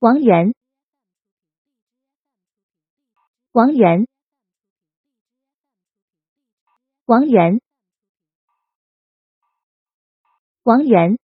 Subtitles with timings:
[0.00, 0.54] 王源。
[3.52, 4.06] 王源。
[7.04, 7.60] 王源。
[10.62, 11.18] 王源。